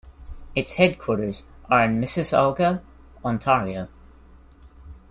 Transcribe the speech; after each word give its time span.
Its 0.55 0.73
headquarters 0.77 1.47
are 1.69 1.83
in 1.85 2.01
Mississauga, 2.01 2.81
Ontario. 3.23 3.87